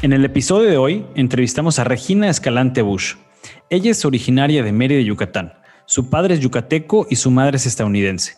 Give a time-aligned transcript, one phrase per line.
[0.00, 3.14] En el episodio de hoy entrevistamos a Regina Escalante Bush.
[3.68, 5.54] Ella es originaria de Mérida, Yucatán.
[5.86, 8.36] Su padre es yucateco y su madre es estadounidense.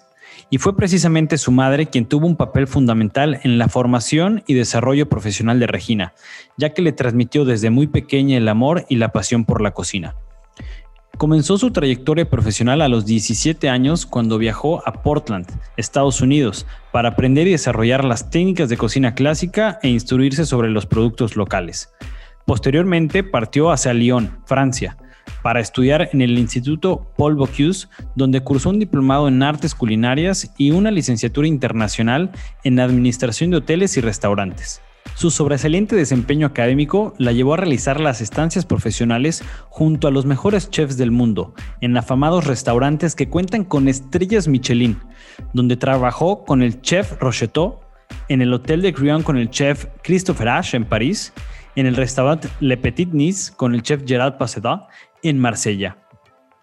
[0.48, 5.10] Y fue precisamente su madre quien tuvo un papel fundamental en la formación y desarrollo
[5.10, 6.14] profesional de Regina,
[6.56, 10.14] ya que le transmitió desde muy pequeña el amor y la pasión por la cocina.
[11.20, 17.10] Comenzó su trayectoria profesional a los 17 años cuando viajó a Portland, Estados Unidos, para
[17.10, 21.90] aprender y desarrollar las técnicas de cocina clásica e instruirse sobre los productos locales.
[22.46, 24.96] Posteriormente partió hacia Lyon, Francia,
[25.42, 30.70] para estudiar en el Instituto Paul Bocuse, donde cursó un diplomado en artes culinarias y
[30.70, 32.30] una licenciatura internacional
[32.64, 34.80] en administración de hoteles y restaurantes.
[35.20, 40.70] Su sobresaliente desempeño académico la llevó a realizar las estancias profesionales junto a los mejores
[40.70, 44.98] chefs del mundo, en afamados restaurantes que cuentan con estrellas Michelin,
[45.52, 47.80] donde trabajó con el chef Rocheteau,
[48.30, 51.34] en el Hotel de Crillon con el chef Christopher Ash en París,
[51.76, 54.88] en el restaurante Le Petit Nice con el chef Gerard Paseda
[55.22, 55.98] en Marsella.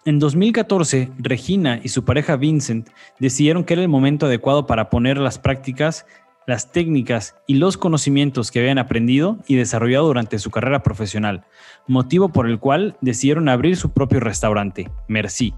[0.04, 2.88] En 2014, Regina y su pareja Vincent
[3.20, 6.06] decidieron que era el momento adecuado para poner las prácticas
[6.48, 11.44] las técnicas y los conocimientos que habían aprendido y desarrollado durante su carrera profesional,
[11.86, 15.52] motivo por el cual decidieron abrir su propio restaurante, Merci.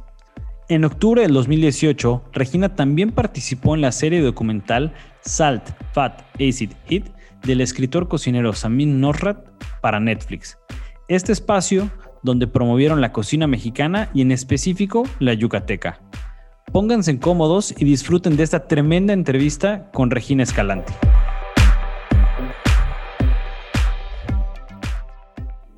[0.68, 5.62] En octubre del 2018, Regina también participó en la serie documental Salt,
[5.92, 7.05] Fat, Acid, Heat
[7.45, 9.46] del escritor cocinero Samin Nosrat
[9.80, 10.58] para Netflix.
[11.07, 11.89] Este espacio
[12.24, 16.01] donde promovieron la cocina mexicana y en específico la yucateca.
[16.73, 20.92] Pónganse cómodos y disfruten de esta tremenda entrevista con Regina Escalante.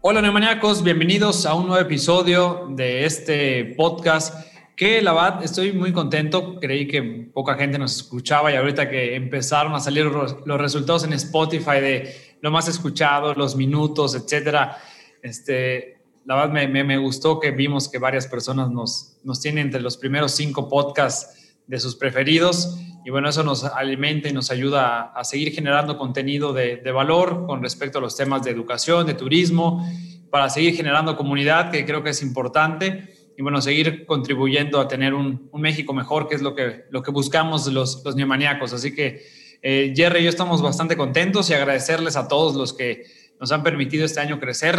[0.03, 5.93] Hola neumaniacos, bienvenidos a un nuevo episodio de este podcast que la verdad estoy muy
[5.93, 11.05] contento, creí que poca gente nos escuchaba y ahorita que empezaron a salir los resultados
[11.05, 14.77] en Spotify de lo más escuchado, los minutos, etcétera,
[15.23, 19.81] este, la verdad me, me, gustó que vimos que varias personas nos, nos tienen entre
[19.81, 22.79] los primeros cinco podcasts de sus preferidos.
[23.05, 27.47] Y bueno, eso nos alimenta y nos ayuda a, seguir generando contenido de, de, valor
[27.47, 29.85] con respecto a los temas de educación, de turismo,
[30.31, 35.15] para seguir generando comunidad, que creo que es importante, y bueno, seguir contribuyendo a tener
[35.15, 38.73] un, un México mejor, que es lo que, lo que buscamos los, los neomaníacos.
[38.73, 39.23] Así que
[39.63, 43.05] eh, Jerry y yo estamos bastante contentos y agradecerles a todos los que
[43.41, 44.79] nos han permitido este año crecer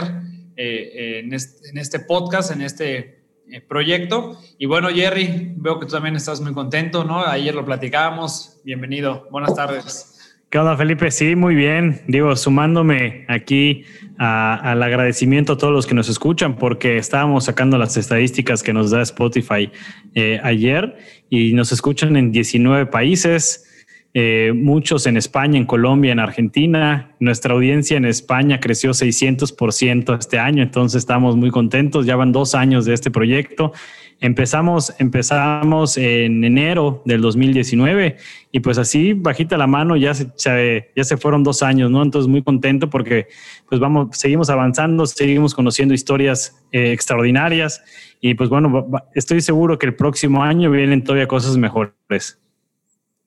[0.55, 1.33] eh, en,
[1.77, 3.19] este, podcast, en este
[3.49, 4.37] eh, proyecto.
[4.57, 7.25] Y bueno, Jerry, veo que tú también estás muy contento, ¿no?
[7.25, 8.61] Ayer lo platicábamos.
[8.63, 9.27] Bienvenido.
[9.31, 10.13] Buenas tardes.
[10.53, 11.09] ¿Qué onda, Felipe?
[11.09, 12.03] Sí, muy bien.
[12.07, 13.85] Digo, sumándome aquí
[14.19, 18.91] al agradecimiento a todos los que nos escuchan, porque estábamos sacando las estadísticas que nos
[18.91, 19.71] da Spotify
[20.13, 20.95] eh, ayer
[21.31, 23.67] y nos escuchan en 19 países.
[24.15, 27.15] Eh, muchos en España, en Colombia, en Argentina.
[27.19, 32.05] Nuestra audiencia en España creció 600% este año, entonces estamos muy contentos.
[32.05, 33.73] Ya van dos años de este proyecto.
[34.19, 38.17] Empezamos, empezamos en enero del 2019
[38.51, 42.03] y pues así, bajita la mano, ya se, ya se fueron dos años, ¿no?
[42.03, 43.27] Entonces muy contento porque
[43.67, 47.83] pues vamos, seguimos avanzando, seguimos conociendo historias eh, extraordinarias
[48.21, 52.42] y pues bueno, estoy seguro que el próximo año vienen todavía cosas mejores.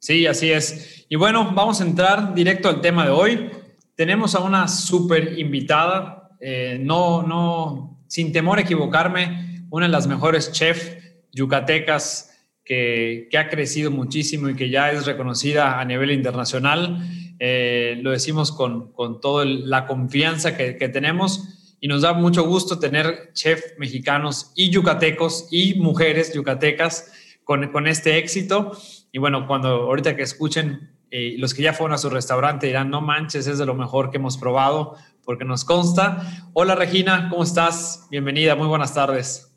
[0.06, 1.04] Sí, así es.
[1.08, 3.50] Y bueno, vamos a entrar directo al tema de hoy.
[3.96, 10.06] Tenemos a una súper invitada, eh, no, no, sin temor a equivocarme, una de las
[10.06, 10.92] mejores chefs
[11.32, 16.98] yucatecas que, que, ha crecido muchísimo y que ya es reconocida a nivel internacional.
[17.40, 22.44] Eh, lo decimos con, con toda la confianza que, que tenemos y nos da mucho
[22.44, 27.10] gusto tener chefs mexicanos y yucatecos y mujeres yucatecas
[27.46, 28.76] con, con este éxito.
[29.12, 32.90] Y bueno, cuando ahorita que escuchen, eh, los que ya fueron a su restaurante dirán,
[32.90, 36.50] no manches, es de lo mejor que hemos probado, porque nos consta.
[36.54, 38.08] Hola Regina, ¿cómo estás?
[38.10, 39.56] Bienvenida, muy buenas tardes.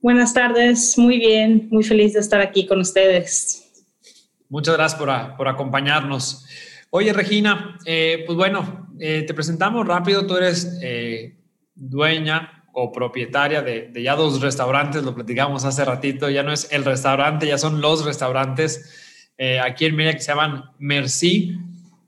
[0.00, 3.86] Buenas tardes, muy bien, muy feliz de estar aquí con ustedes.
[4.50, 6.44] Muchas gracias por, por acompañarnos.
[6.90, 10.78] Oye Regina, eh, pues bueno, eh, te presentamos rápido, tú eres
[11.74, 16.70] dueña o propietaria de, de, ya dos restaurantes, lo platicamos hace ratito, ya no es
[16.72, 21.56] el restaurante, ya son los restaurantes eh, aquí en Mérida que se llaman Merci.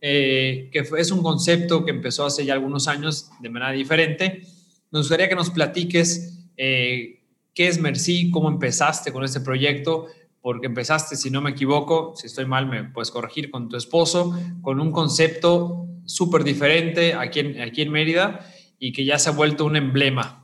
[0.02, 4.42] eh, que es un concepto que empezó hace ya algunos años de manera diferente.
[4.90, 7.22] Nos gustaría que nos platiques eh,
[7.54, 10.08] qué es Merci, cómo empezaste con este proyecto,
[10.42, 14.36] porque empezaste, si no me equivoco, si estoy mal me puedes corregir, con tu esposo,
[14.60, 18.44] con un concepto súper diferente aquí en, aquí en Mérida
[18.78, 20.41] y que ya se ha vuelto un emblema.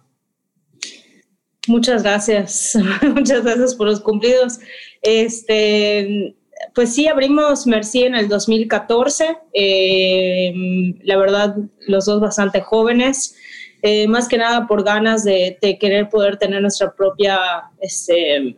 [1.66, 2.78] Muchas gracias,
[3.14, 4.58] muchas gracias por los cumplidos.
[5.02, 6.34] Este,
[6.74, 10.52] pues sí, abrimos Merci en el 2014, eh,
[11.02, 11.56] la verdad,
[11.86, 13.36] los dos bastante jóvenes.
[13.82, 17.38] Eh, más que nada por ganas de, querer poder tener nuestra propia
[17.80, 18.56] este,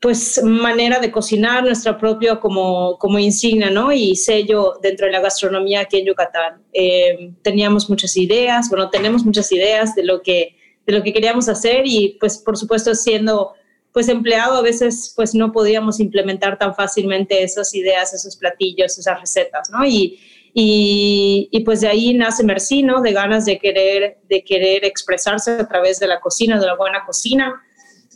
[0.00, 3.92] pues manera de cocinar, nuestra propia como, como insignia, ¿no?
[3.92, 6.62] Y sello dentro de la gastronomía aquí en Yucatán.
[6.72, 10.57] Eh, teníamos muchas ideas, bueno, tenemos muchas ideas de lo que
[10.88, 13.52] de lo que queríamos hacer y pues por supuesto siendo
[13.92, 19.20] pues empleado a veces pues no podíamos implementar tan fácilmente esas ideas, esos platillos, esas
[19.20, 19.84] recetas, ¿no?
[19.84, 20.18] Y,
[20.54, 23.02] y, y pues de ahí nace Merci, ¿no?
[23.02, 27.04] De ganas de querer, de querer expresarse a través de la cocina, de la buena
[27.04, 27.62] cocina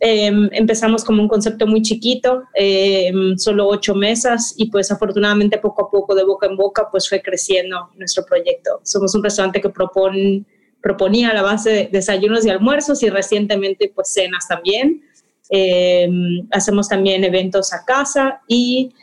[0.04, 5.86] Em, empezamos como un concepto muy chiquito, em, solo ocho mesas y pues afortunadamente poco
[5.86, 8.80] a poco, de boca en boca, pues fue creciendo nuestro proyecto.
[8.82, 10.44] Somos un restaurante que propone,
[10.82, 15.02] proponía la base de desayunos y almuerzos y recientemente pues cenas también.
[15.48, 18.94] Em, hacemos también eventos a casa y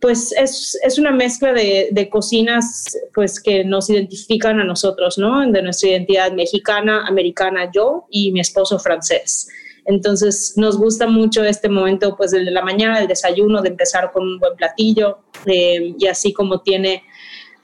[0.00, 5.50] pues es, es una mezcla de, de, cocinas pues que nos identifican a nosotros, ¿no?
[5.50, 9.48] De nuestra identidad mexicana, americana, yo y mi esposo francés.
[9.88, 14.22] Entonces nos gusta mucho este momento, pues de la mañana, del desayuno, de empezar con
[14.22, 17.02] un buen platillo eh, y así como tiene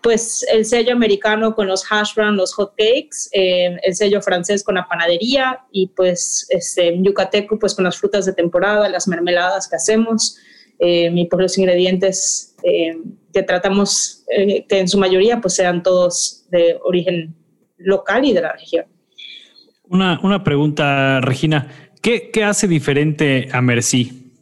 [0.04, 4.62] pues el sello americano con los hash brown, los hot cakes, eh, el sello francés
[4.62, 9.66] con la panadería y pues este, yucateco pues con las frutas de temporada, las mermeladas
[9.66, 10.36] que hacemos
[10.78, 12.54] eh, y por los ingredientes
[13.32, 17.34] que tratamos que en su mayoría pues sean todos de origen
[17.76, 18.86] local y de la región.
[19.84, 21.68] Una, una pregunta, Regina.
[22.00, 24.32] ¿Qué, hace diferente a Merci?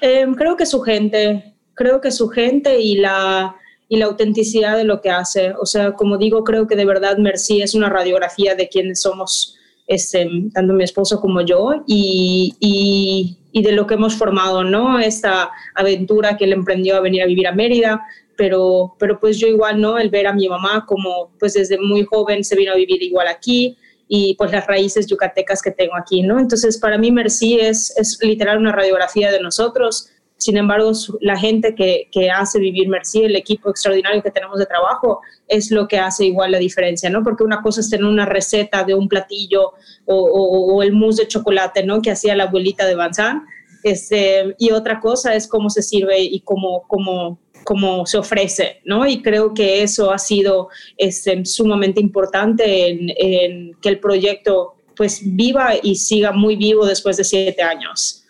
[0.00, 3.56] Creo que su gente, creo que su gente y la,
[3.88, 5.54] y la autenticidad de lo que hace.
[5.60, 9.56] O sea, como digo, creo que de verdad Merci es una radiografía de quienes somos,
[9.86, 14.98] este, tanto mi esposo como yo, y, y, y, de lo que hemos formado, ¿no?
[14.98, 18.04] Esta aventura que él emprendió a venir a vivir a Mérida,
[18.36, 19.98] pero, pero pues yo igual, ¿no?
[19.98, 23.28] El ver a mi mamá como pues desde muy joven se vino a vivir igual
[23.28, 23.76] aquí,
[24.08, 26.38] y pues las raíces yucatecas que tengo aquí, ¿no?
[26.38, 30.10] Entonces, para mí Merci es, es literal una radiografía de nosotros.
[30.38, 34.66] Sin embargo, la gente que, que, hace vivir Merci, el equipo extraordinario que tenemos de
[34.66, 37.22] trabajo, es lo que hace igual la diferencia, ¿no?
[37.22, 39.72] Porque una cosa es tener una receta de un platillo
[40.04, 42.02] o, o, el mousse de chocolate, ¿no?
[42.02, 43.46] Que hacía la abuelita de Banzán.
[43.82, 49.06] Este, y otra cosa es cómo se sirve y cómo, cómo, como se ofrece, ¿no?
[49.06, 55.74] Y creo que eso ha sido este, sumamente importante en, que el proyecto pues viva
[55.82, 58.25] y siga muy vivo después de siete años.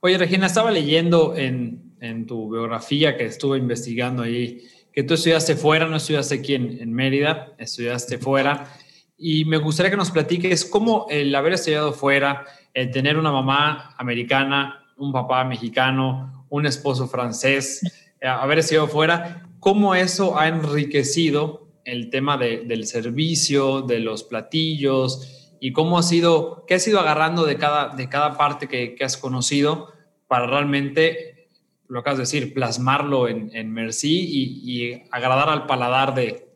[0.00, 4.62] Oye, Regina, estaba leyendo en, en tu biografía que estuve investigando ahí,
[4.92, 8.72] que tú estudiaste fuera, no estudiaste aquí en, en Mérida, estudiaste fuera.
[9.16, 13.94] Y me gustaría que nos platiques cómo el haber estudiado fuera, el tener una mamá
[13.96, 17.80] americana, un papá mexicano, un esposo francés,
[18.20, 25.45] eh, haber sido fuera, cómo eso ha enriquecido el tema del servicio, de los platillos
[25.60, 29.16] y cómo ha sido, qué has ido agarrando de cada, de cada parte que, has
[29.16, 29.92] conocido
[30.28, 31.48] para realmente,
[31.88, 36.48] lo has de decir, plasmarlo en, en Merci y, agradar al paladar de,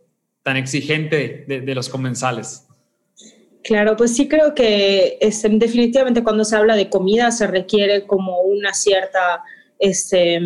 [0.43, 2.67] tan exigente de, los comensales.
[3.63, 8.41] Claro, pues sí creo que este, definitivamente cuando se habla de comida se requiere como
[8.41, 9.43] una cierta
[9.79, 10.41] este,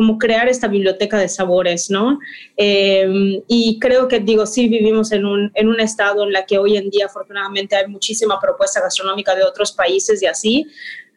[0.00, 2.20] como crear esta biblioteca de sabores, ¿no?
[2.56, 6.56] Em, y creo que, digo, sí vivimos en un, en un estado en la que
[6.56, 10.66] hoy en día afortunadamente hay muchísima propuesta gastronómica de otros países y así,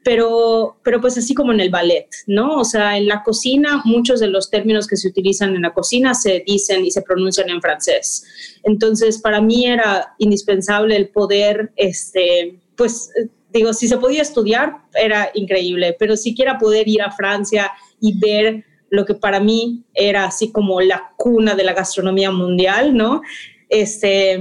[0.04, 2.60] pero, pero pues así como en el ballet, ¿no?
[2.60, 6.14] O sea, en la cocina muchos de los términos que se utilizan en la cocina
[6.14, 8.60] se dicen y se pronuncian en francés.
[8.64, 13.12] Entonces, para mí era indispensable el poder, este, pues,
[13.54, 17.72] digo, si se podía estudiar, era increíble, pero siquiera poder ir a Francia
[18.02, 22.96] y ver lo que para mí era así como la cuna de la gastronomía mundial,
[22.96, 23.24] ¿no?
[23.68, 24.40] Este,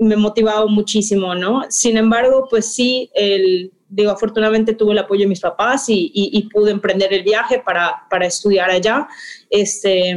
[0.00, 1.62] me motivaba muchísimo, ¿no?
[1.68, 6.42] Sin embargo, pues sí, el, digo, afortunadamente tuve el apoyo de mis papás y, y,
[6.48, 9.06] pude emprender el viaje para, para estudiar allá.
[9.48, 10.16] Este,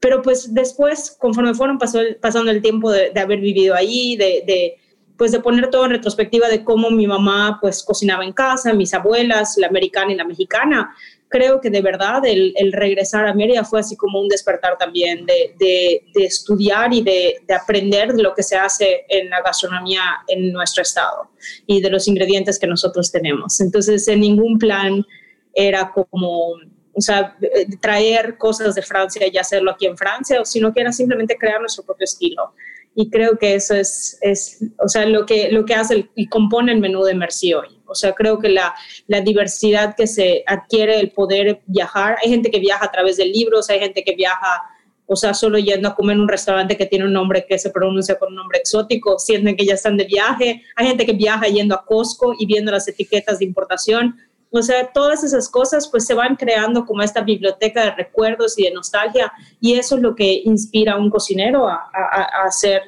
[0.00, 4.42] pero pues después, conforme fueron pasó, pasando el tiempo de, de haber vivido ahí, de,
[4.46, 4.76] de,
[5.18, 8.94] pues de poner todo en retrospectiva de cómo mi mamá pues cocinaba en casa, mis
[8.94, 10.94] abuelas, la americana y la mexicana,
[11.34, 15.52] creo que de verdad el, regresar a Mérida fue así como un despertar también de,
[15.58, 20.82] de, estudiar y de, de, aprender lo que se hace en la gastronomía en nuestro
[20.82, 21.28] estado
[21.66, 23.60] y de los ingredientes que nosotros tenemos.
[23.60, 25.04] Entonces, en ningún plan
[25.52, 26.50] era como,
[26.92, 27.36] o sea,
[27.80, 31.82] traer cosas de Francia y hacerlo aquí en Francia, sino que era simplemente crear nuestro
[31.82, 32.54] propio estilo.
[32.94, 36.70] Y creo que eso es, es o sea, lo que, lo que hace y compone
[36.70, 37.73] el menú de Merci hoy.
[37.86, 38.74] O sea, creo que la,
[39.06, 43.26] la, diversidad que se adquiere, el poder viajar, hay gente que viaja a través de
[43.26, 44.62] libros, hay gente que viaja,
[45.06, 47.70] o sea, solo yendo a comer en un restaurante que tiene un nombre que se
[47.70, 51.46] pronuncia con un nombre exótico, sienten que ya están de viaje, hay gente que viaja
[51.46, 54.16] yendo a Costco y viendo las etiquetas de importación.
[54.56, 58.62] O sea, todas esas cosas pues se van creando como esta biblioteca de recuerdos y
[58.62, 62.82] de nostalgia y eso es lo que inspira a un cocinero a, a, hacer,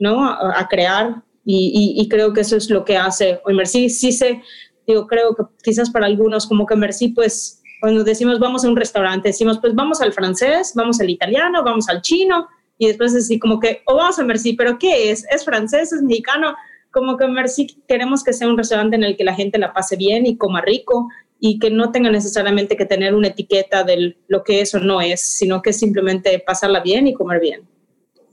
[0.00, 0.28] ¿no?
[0.28, 3.90] A, crear y, y, creo que eso es lo que hace hoy Merci.
[3.90, 4.42] Sí sé,
[4.86, 8.76] digo, creo que quizás para algunos como que Merci pues cuando decimos vamos a un
[8.76, 12.48] restaurante, decimos pues vamos al francés, vamos al italiano, vamos al chino
[12.78, 15.26] y después así como que, o vamos a Merci, pero ¿qué es?
[15.30, 15.92] ¿Es francés?
[15.92, 16.54] ¿Es mexicano?
[16.94, 19.96] como que Merci queremos que sea un restaurante en el que la gente la pase
[19.96, 21.08] bien y coma rico
[21.40, 25.00] y que no tenga necesariamente que tener una etiqueta de lo que es o no
[25.00, 27.68] es, sino que simplemente pasarla bien y comer bien.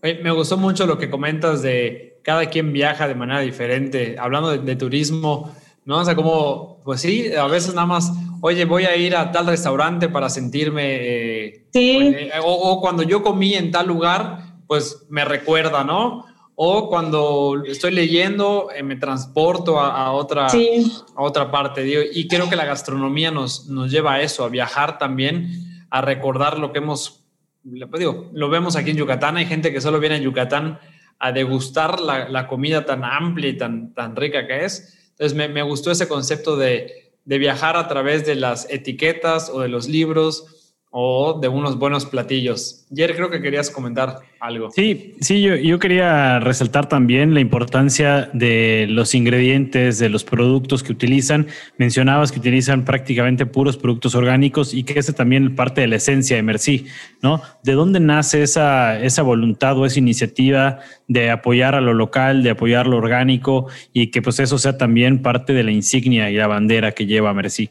[0.01, 4.75] me gustó mucho lo que comentas de cada quien viaja de manera diferente, hablando de,
[4.75, 5.53] turismo,
[5.85, 5.99] ¿no?
[5.99, 8.11] O sea, como, pues sí, a veces nada más,
[8.41, 10.83] oye, voy a ir a tal restaurante para sentirme...
[10.85, 12.13] Eh, sí.
[12.13, 16.25] Pues, o, o cuando yo comí en tal lugar, pues me recuerda, ¿no?
[16.63, 22.09] o cuando estoy leyendo eh, me transporto a, otra, a otra parte.
[22.13, 26.59] y creo que la gastronomía nos, nos lleva a eso, a viajar también, a recordar
[26.59, 27.23] lo que hemos,
[27.63, 30.79] digo, lo vemos aquí en Yucatán, hay gente que solo viene a Yucatán
[31.21, 34.97] a degustar la, la comida tan amplia y tan, tan rica que es.
[35.11, 39.59] Entonces me, me gustó ese concepto de, de viajar a través de las etiquetas o
[39.61, 40.60] de los libros
[40.93, 42.85] o de unos buenos platillos.
[42.93, 44.71] Jer, creo que querías comentar algo.
[44.71, 50.83] Sí, sí, yo, yo, quería resaltar también la importancia de los ingredientes, de los productos
[50.83, 51.47] que utilizan.
[51.77, 56.35] Mencionabas que utilizan prácticamente puros productos orgánicos y que ese también parte de la esencia
[56.35, 56.85] de Merci,
[57.21, 57.41] ¿no?
[57.63, 62.49] ¿De dónde nace esa, esa voluntad o esa iniciativa de apoyar a lo local, de
[62.49, 66.47] apoyar lo orgánico y que pues eso sea también parte de la insignia y la
[66.47, 67.69] bandera que lleva Merci?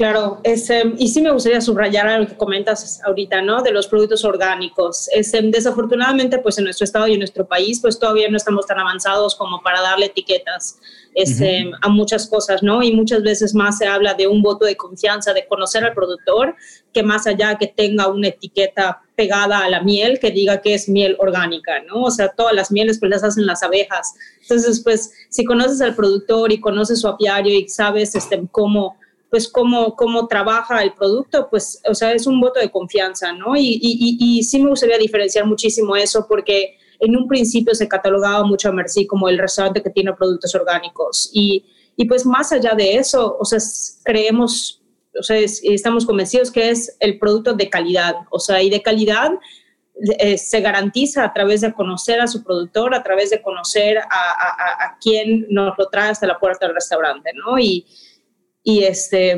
[0.00, 3.60] Claro, este, y sí me gustaría subrayar algo que comentas ahorita, ¿no?
[3.60, 5.10] De los productos orgánicos.
[5.12, 8.78] Este, desafortunadamente, pues en nuestro estado y en nuestro país, pues todavía no estamos tan
[8.78, 10.78] avanzados como para darle etiquetas
[11.14, 12.82] este, a muchas cosas, ¿no?
[12.82, 16.56] Y muchas veces más se habla de un voto de confianza, de conocer al productor,
[16.94, 20.88] que más allá que tenga una etiqueta pegada a la miel que diga que es
[20.88, 22.04] miel orgánica, ¿no?
[22.04, 24.14] O sea, todas las mieles pues las hacen las abejas.
[24.40, 28.96] Entonces, pues si conoces al productor y conoces su apiario y sabes este, cómo
[29.30, 33.56] pues cómo, cómo trabaja el producto, pues, o sea, es un voto de confianza, ¿no?
[33.56, 38.68] Y, y, sí me gustaría diferenciar muchísimo eso porque en un principio se catalogaba mucho
[38.68, 41.64] a Merci como el restaurante que tiene productos orgánicos y,
[41.96, 43.60] y pues más allá de eso, o sea,
[44.04, 44.82] creemos,
[45.18, 49.30] o sea, estamos convencidos que es el producto de calidad, o sea, y de calidad
[50.18, 54.04] eh, se garantiza a través de conocer a su productor, a través de conocer a,
[54.10, 57.58] a, a, quien nos lo trae hasta la puerta del restaurante, ¿no?
[57.58, 57.86] Y,
[58.70, 59.36] y, este,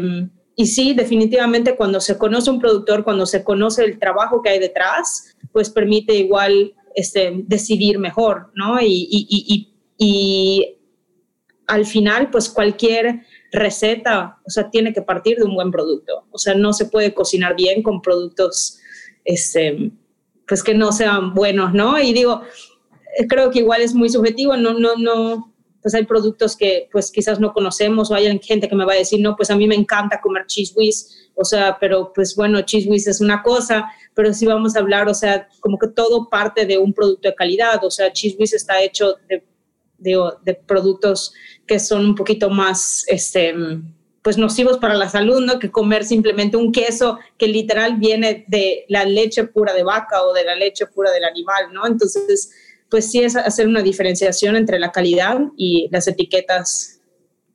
[0.56, 4.58] y sí, definitivamente cuando se conoce un productor, cuando se conoce el trabajo que hay
[4.58, 8.78] detrás, pues permite igual este, decidir mejor, ¿no?
[8.80, 10.78] Y, y, y,
[11.66, 16.26] al final, pues cualquier receta, o sea, tiene que partir de un buen producto.
[16.30, 18.78] O sea, no se puede cocinar bien con productos,
[19.24, 19.92] este,
[20.46, 21.98] pues que no sean buenos, ¿no?
[21.98, 22.42] Y digo,
[23.28, 25.51] creo que igual es muy subjetivo, no, no, no,
[25.82, 28.96] pues hay productos que pues quizás no conocemos o hay gente que me va a
[28.96, 32.62] decir, no, pues a mí me encanta comer cheese whiz, o sea, pero pues bueno,
[32.62, 36.28] cheese whiz es una cosa, pero si vamos a hablar, o sea, como que todo
[36.30, 39.42] parte de un producto de calidad, o sea, cheese whiz está hecho de,
[39.98, 41.32] de, productos
[41.66, 43.54] que son un poquito más, este,
[44.22, 45.58] pues nocivos para la salud, ¿no?
[45.58, 50.32] Que comer simplemente un queso que literal viene de la leche pura de vaca o
[50.32, 51.86] de la leche pura del animal, ¿no?
[51.86, 52.50] Entonces,
[52.92, 57.00] pues sí es hacer una diferenciación entre la calidad y las etiquetas.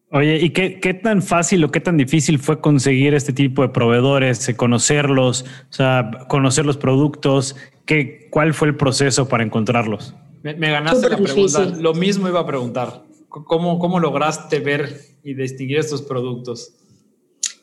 [0.10, 3.70] Oye, ¿y qué, qué tan fácil o qué tan difícil fue conseguir este tipo de
[3.70, 7.56] proveedores, conocerlos, o sea, conocer los productos?
[7.86, 10.16] ¿Qué, ¿Cuál fue el proceso para encontrarlos?
[10.42, 11.66] Me, ganaste la pregunta.
[11.66, 13.04] Lo mismo iba a preguntar.
[13.30, 16.74] ¿Cómo, ¿Cómo lograste ver y distinguir estos productos?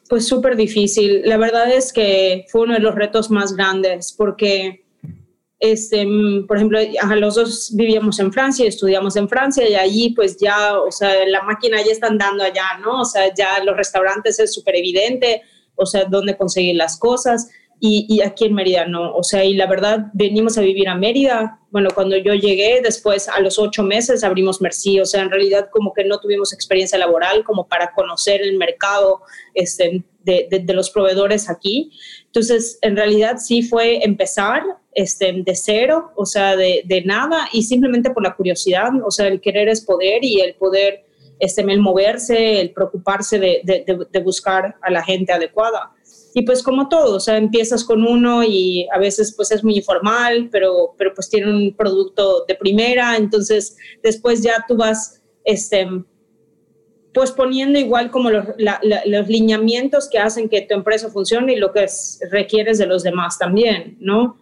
[0.08, 1.22] Pues súper difícil.
[1.24, 4.83] La verdad es que fue uno de los retos más grandes porque
[5.72, 6.78] este, mm, por ejemplo,
[7.16, 11.42] los dos vivíamos en Francia, estudiamos en Francia y allí pues ya, o sea, la
[11.42, 13.00] máquina ya está andando allá, ¿no?
[13.00, 15.40] O sea, ya los restaurantes es súper evidente,
[15.74, 17.48] o sea, dónde conseguir las cosas.
[17.80, 21.58] Y, aquí en Mérida no, o sea, y la verdad venimos a vivir a Mérida.
[21.70, 25.68] Bueno, cuando yo llegué, después a los ocho meses abrimos Merci, o sea, en realidad
[25.70, 30.88] como que no tuvimos experiencia laboral como para conocer el mercado este, de, de, los
[30.90, 31.90] proveedores aquí.
[32.26, 34.62] Entonces, en realidad sí fue empezar
[34.94, 39.40] este, de cero, o sea, de, nada y simplemente por la curiosidad, o sea, el
[39.40, 41.04] querer es poder y el poder,
[41.38, 45.92] este, el moverse, el preocuparse de, buscar a la gente adecuada.
[46.36, 49.76] Y pues como todo, o sea, empiezas con uno y a veces pues es muy
[49.76, 55.86] informal, pero, pero pues tiene un producto de primera, entonces después ya tú vas, este,
[57.12, 58.46] pues poniendo igual como los,
[59.06, 61.86] los lineamientos que hacen que tu empresa funcione y lo que
[62.30, 64.38] requieres de los demás también, ¿no?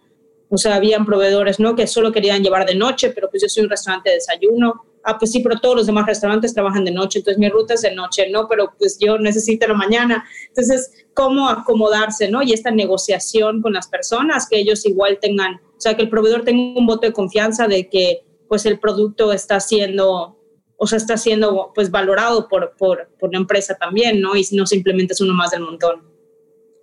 [0.53, 1.75] O sea, habían proveedores, ¿no?
[1.75, 5.17] Que solo querían llevar de noche, pero pues yo soy un restaurante de desayuno, ah,
[5.17, 7.95] pues sí, pero todos los demás restaurantes trabajan de noche, entonces mi ruta es de
[7.95, 8.47] noche, ¿no?
[8.47, 10.23] Pero pues yo necesito la mañana.
[10.49, 12.43] Entonces, ¿cómo acomodarse, ¿no?
[12.43, 16.43] Y esta negociación con las personas, que ellos igual tengan, o sea, que el proveedor
[16.43, 20.37] tenga un voto de confianza de que pues el producto está siendo,
[20.77, 24.35] o sea, está siendo pues valorado por, por, por la empresa también, ¿no?
[24.35, 26.03] Y no simplemente es uno más del montón.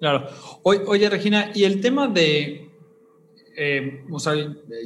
[0.01, 0.27] Claro.
[0.65, 2.70] Oye, Regina, y el tema de,
[3.63, 4.33] eh, o sea,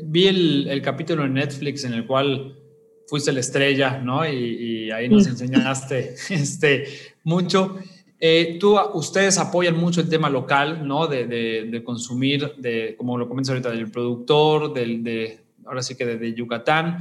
[0.03, 2.59] vi el, el capítulo en Netflix en el cual
[3.07, 4.29] fuiste la estrella, ¿no?
[4.29, 6.87] Y, ahí nos enseñaste este,
[7.23, 7.77] mucho.
[8.19, 11.07] Eh, tú, ustedes apoyan mucho el tema local, ¿no?
[11.07, 16.05] De, de, consumir, de, como lo comentas ahorita, del productor, del, de, ahora sí que
[16.05, 16.99] de, Yucatán.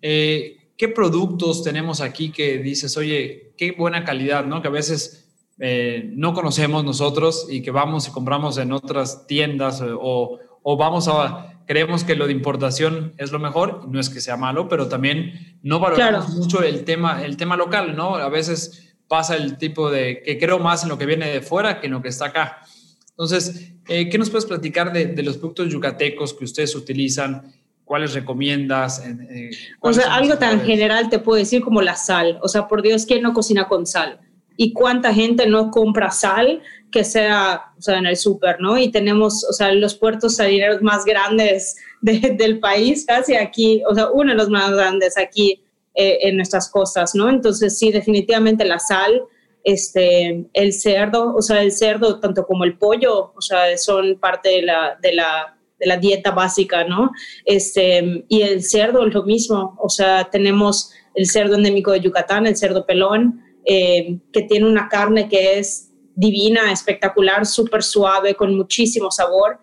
[0.00, 4.62] Eh, ¿Qué productos tenemos aquí que dices, oye, qué buena calidad, ¿no?
[4.62, 5.26] Que a veces
[5.58, 11.06] eh, no conocemos nosotros y que vamos y compramos en otras tiendas o, o vamos
[11.06, 14.88] a creemos que lo de importación es lo mejor, no es que sea malo, pero
[14.88, 18.16] también no valoramos mucho el tema, el tema local, ¿no?
[18.16, 21.80] A veces pasa el tipo de que creo más en lo que viene de fuera
[21.80, 22.62] que en lo que está acá.
[23.10, 27.54] Entonces, eh, ¿qué nos puedes platicar de, los productos yucatecos que ustedes utilizan?
[27.84, 29.06] ¿Cuáles recomiendas?
[29.06, 32.40] Eh, o sea, algo tan general te puedo decir como la sal.
[32.42, 34.18] O sea, por Dios, ¿quién no cocina con sal?
[34.56, 38.78] ¿Y cuánta gente no compra sal que sea, o sea, en el súper, ¿no?
[38.78, 44.10] Y tenemos, o sea, los puertos salineros más grandes del país, casi aquí, o sea,
[44.10, 45.62] uno de los más grandes aquí
[45.94, 47.28] eh, en nuestras costas, ¿no?
[47.28, 49.22] Entonces, sí, definitivamente la sal,
[49.64, 54.48] este, el cerdo, o sea, el cerdo, tanto como el pollo, o sea, son parte
[54.50, 57.10] de la, de la, de la dieta básica, ¿no?
[57.44, 62.46] Este, y el cerdo es lo mismo, o sea, tenemos el cerdo endémico de Yucatán,
[62.46, 68.56] el cerdo pelón, eh, que tiene una carne que es divina, espectacular, súper suave, con
[68.56, 69.58] muchísimo sabor.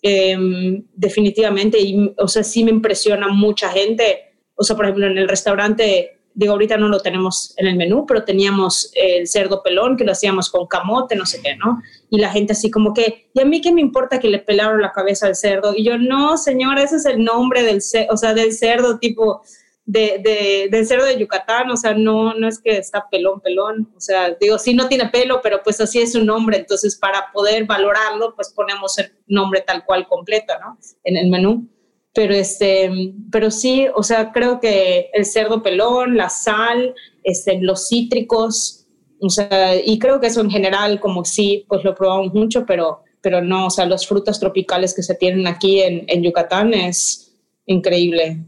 [0.00, 4.36] Em, definitivamente, y, o sea, sí me impresiona mucha gente.
[4.54, 8.06] O sea, por ejemplo, en el restaurante, digo, ahorita no lo tenemos en el menú,
[8.06, 11.82] pero teníamos el cerdo pelón que lo hacíamos con camote, no sé qué, ¿no?
[12.10, 14.80] Y la gente así como que, ¿y a mí qué me importa que le pelaron
[14.80, 15.74] la cabeza al cerdo?
[15.76, 19.42] Y yo, no, señora, ese es el nombre del, o sea, del cerdo, tipo,
[19.88, 23.90] de, de, del cerdo de Yucatán, o sea, no, no es que está pelón, pelón,
[23.96, 27.32] o sea, digo, sí no tiene pelo, pero pues así es su nombre, entonces para
[27.32, 30.78] poder valorarlo, pues ponemos el nombre tal cual completo, ¿no?
[31.04, 31.66] En el menú.
[32.12, 32.90] Pero, este,
[33.32, 38.86] pero sí, o sea, creo que el cerdo pelón, la sal, este, los cítricos,
[39.22, 43.04] o sea, y creo que eso en general, como sí, pues lo probamos mucho, pero,
[43.22, 47.40] pero no, o sea, los frutos tropicales que se tienen aquí en, en Yucatán es
[47.64, 48.44] increíble,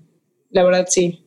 [0.50, 1.24] la verdad sí.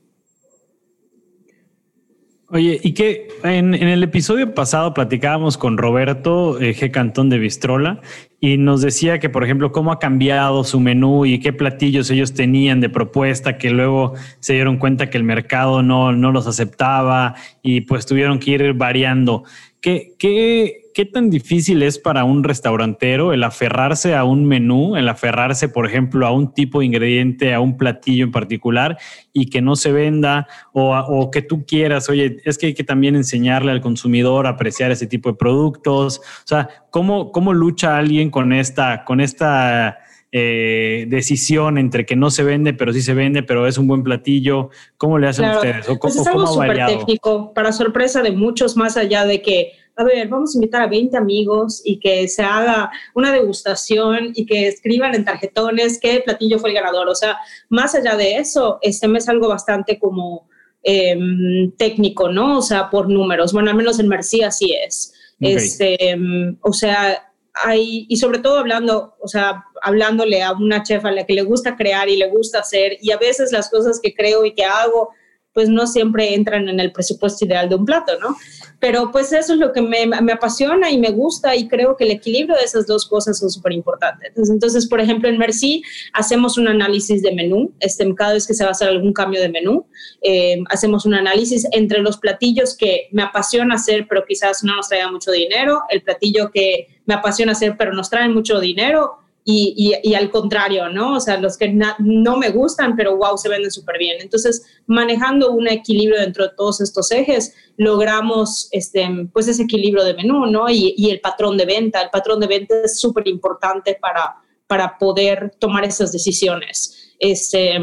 [2.53, 6.91] Oye, y que en, el episodio pasado platicábamos con Roberto eh, G.
[6.91, 7.99] Cantón de Bistrola
[8.39, 12.35] y nos decía que, por ejemplo, cómo ha cambiado su menú y qué platillos ellos
[12.35, 17.33] tenían de propuesta que luego se dieron cuenta que el mercado no, no los aceptaba
[17.63, 19.45] y pues tuvieron que ir variando.
[19.81, 25.09] ¿Qué, qué, ¿qué tan difícil es para un restaurantero el aferrarse a un menú, el
[25.09, 28.97] aferrarse, por ejemplo, a un tipo de ingrediente, a un platillo en particular
[29.33, 33.15] y que no se venda o, que tú quieras, oye, es que hay que también
[33.15, 36.19] enseñarle al consumidor a apreciar ese tipo de productos?
[36.19, 39.97] O sea, ¿cómo, cómo lucha alguien con esta, con esta
[40.31, 44.03] eh, decisión entre que no se vende, pero sí se vende, pero es un buen
[44.03, 44.69] platillo?
[44.97, 45.89] ¿Cómo le hacen ustedes?
[45.89, 50.03] ¿O pues es algo súper técnico, para sorpresa de muchos, más allá de que a
[50.03, 54.67] ver, vamos a invitar a 20 amigos y que se haga una degustación y que
[54.67, 57.09] escriban en tarjetones qué platillo fue el ganador.
[57.09, 57.37] O sea,
[57.69, 60.49] más allá de eso, este mes es algo bastante como
[60.81, 62.57] em, técnico, ¿no?
[62.57, 63.53] O sea, por números.
[63.53, 65.13] Bueno, al menos en Mercí así es.
[65.39, 71.05] Este, em, o sea, hay, y sobre todo hablando, o sea, hablándole a una chef
[71.05, 73.99] a la que le gusta crear y le gusta hacer, y a veces las cosas
[74.01, 75.09] que creo y que hago
[75.53, 78.35] pues no siempre entran en el presupuesto ideal de un plato, ¿no?
[78.79, 82.03] Pero pues eso es lo que me, me apasiona y me gusta y creo que
[82.05, 84.49] el equilibrio de esas dos cosas son súper importantes.
[84.49, 88.63] Entonces, por ejemplo, en Merci hacemos un análisis de menú, este, cada vez que se
[88.63, 89.85] va a hacer algún cambio de menú,
[90.21, 94.89] eh, hacemos un análisis entre los platillos que me apasiona hacer, pero quizás no nos
[94.89, 99.95] traigan mucho dinero, el platillo que me apasiona hacer, pero nos traen mucho dinero, y,
[100.01, 101.15] y, al contrario, ¿no?
[101.15, 104.17] O sea, los que no me gustan, pero wow, se venden súper bien.
[104.21, 110.13] Entonces, manejando un equilibrio dentro de todos estos ejes, logramos este, pues ese equilibrio de
[110.13, 110.69] menú, ¿no?
[110.69, 112.01] Y, y el patrón de venta.
[112.01, 117.13] El patrón de venta es súper importante para, para poder tomar esas decisiones.
[117.19, 117.77] Este,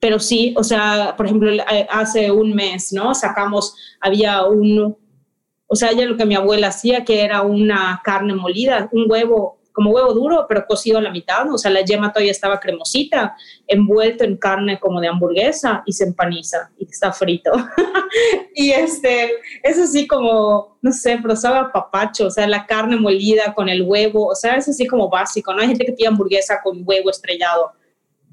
[0.00, 1.52] pero sí, o sea, por ejemplo,
[1.90, 3.14] hace un mes, ¿no?
[3.14, 4.96] Sacamos, había un,
[5.66, 9.61] o sea, ya lo que mi abuela hacía, que era una carne molida, un huevo
[9.72, 13.34] como huevo duro, pero cocido a la mitad, o sea, la yema todavía estaba cremosita,
[13.66, 17.50] envuelto en carne como de hamburguesa y se empaniza y está frito.
[18.54, 19.32] y este,
[19.62, 23.82] es así como, no sé, pero sabe papacho, o sea, la carne molida con el
[23.82, 25.62] huevo, o sea, es así como básico, ¿no?
[25.62, 27.72] Hay gente que pide hamburguesa con huevo estrellado,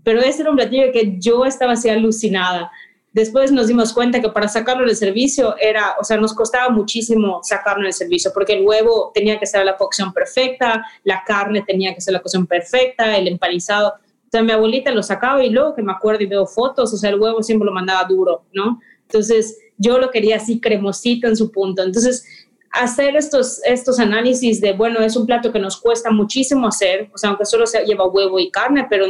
[0.03, 2.71] pero ese era un platillo que yo estaba así alucinada.
[3.11, 7.41] Después nos dimos cuenta que para sacarlo del servicio era, o sea, nos costaba muchísimo
[7.43, 11.95] sacarlo del servicio porque el huevo tenía que ser la cocción perfecta, la carne tenía
[11.95, 13.89] que ser la cocción perfecta, el empanizado.
[13.89, 16.97] O sea, mi abuelita lo sacaba y luego que me acuerdo y veo fotos, o
[16.97, 18.79] sea, el huevo siempre lo mandaba duro, ¿no?
[19.01, 21.81] Entonces, yo lo quería así cremosito en su punto.
[21.81, 22.23] Entonces,
[22.71, 27.17] hacer estos, estos análisis de, bueno, es un plato que nos cuesta muchísimo hacer, o
[27.17, 29.07] sea, aunque solo se lleva huevo y carne, pero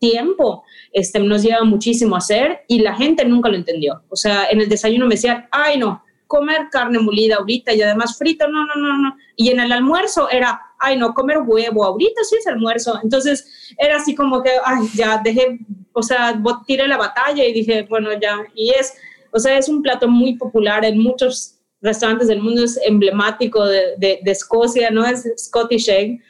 [0.00, 4.02] tiempo este, nos lleva muchísimo a hacer y la gente nunca lo entendió.
[4.08, 8.16] O sea, en el desayuno me decían, ay no, comer carne molida ahorita y además
[8.16, 9.16] frita, no, no, no, no.
[9.36, 12.98] Y en el almuerzo era, ay no, comer huevo, ahorita sí es almuerzo.
[13.02, 15.58] Entonces era así como que, ay, ya dejé,
[15.92, 18.94] o sea, tiré la batalla y dije, bueno, ya, y es,
[19.32, 23.96] o sea, es un plato muy popular en muchos restaurantes del mundo, es emblemático de,
[23.96, 25.04] de, de Escocia, ¿no?
[25.04, 26.20] Es Scottish Egg.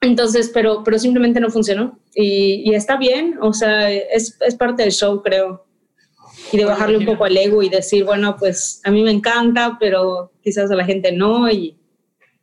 [0.00, 1.98] Entonces, pero, pero simplemente no funcionó.
[2.14, 5.66] Y, está bien, o sea, es, es, parte del show, creo.
[6.52, 9.76] Y de bajarle un poco al ego y decir, bueno, pues a mí me encanta,
[9.80, 11.76] pero quizás a la gente no, y,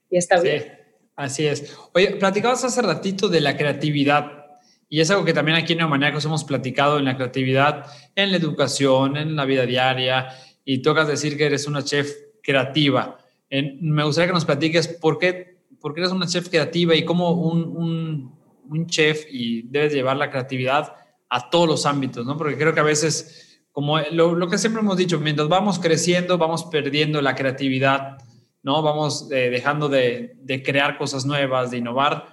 [0.09, 0.79] y está sí, bien.
[1.15, 1.77] Así es.
[1.93, 4.43] Oye, platicabas hace ratito de la creatividad.
[4.89, 7.85] Y es algo que también aquí en Neomaniacos hemos platicado en la creatividad,
[8.15, 10.29] en la educación, en la vida diaria.
[10.65, 13.17] Y tocas decir que eres una chef creativa.
[13.49, 15.52] me gustaría que nos platiques por qué
[15.83, 18.31] porque eres una chef creativa y como un,
[18.69, 20.95] un, chef y debes llevar la creatividad
[21.27, 22.37] a todos los ámbitos, ¿no?
[22.37, 26.37] Porque creo que a veces, como lo, lo que siempre hemos dicho, mientras vamos creciendo,
[26.37, 28.17] vamos perdiendo la creatividad,
[28.61, 28.81] ¿no?
[28.81, 32.27] Vamos eh, dejando de, de, crear cosas nuevas, de innovar.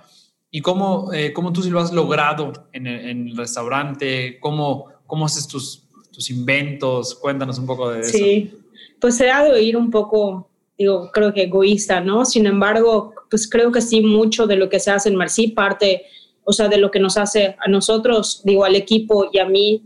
[0.52, 4.38] ¿Y cómo, eh, cómo tú sí lo has logrado en el, en el restaurante?
[4.38, 7.16] ¿Cómo, ¿Cómo haces tus, tus inventos?
[7.16, 8.16] Cuéntanos un poco de eso.
[8.16, 8.52] Sí,
[9.00, 10.49] pues se ha de oír un poco
[10.80, 12.24] digo, creo que egoísta, ¿no?
[12.24, 16.06] Sin embargo, pues creo que sí, mucho de lo que se hace en Marcí parte,
[16.42, 19.82] o sea, de lo que nos hace a nosotros, digo, al equipo y a mí,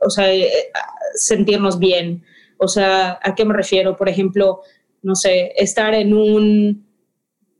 [0.00, 0.48] o sea, eh,
[1.16, 2.22] sentirnos bien.
[2.58, 3.96] O sea, ¿a qué me refiero?
[3.96, 4.60] Por ejemplo,
[5.02, 6.86] no sé, estar en un,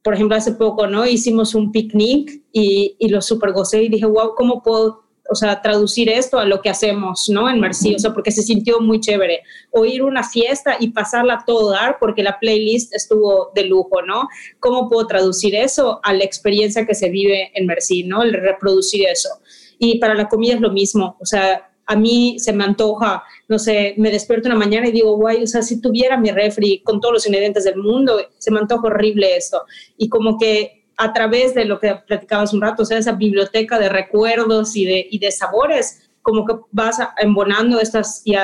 [0.05, 1.05] por ejemplo, hace poco, ¿no?
[1.05, 5.02] Hicimos un picnic y, y lo super gocé y dije, wow, ¿cómo puedo
[5.33, 7.49] o sea, traducir esto a lo que hacemos, ¿no?
[7.49, 9.43] En Merci, o sea, porque se sintió muy chévere.
[9.71, 13.65] O ir a una fiesta y pasarla a todo dar porque la playlist estuvo de
[13.65, 14.29] lujo, ¿no?
[14.61, 18.23] ¿Cómo puedo traducir eso a la experiencia que se vive en Merci, ¿no?
[18.23, 19.31] El reproducir eso.
[19.79, 23.59] Y para la comida es lo mismo, o sea, a mí se me antoja, no
[23.59, 27.01] sé, me despierto una mañana y digo, guay, o sea, si tuviera mi refri con
[27.01, 29.63] todos los ingredientes del mundo, se me antoja horrible esto.
[29.97, 33.79] Y como que a través de lo que platicabas un rato, o sea, esa biblioteca
[33.79, 38.35] de recuerdos y de, y de sabores, como que vas embonando estas y,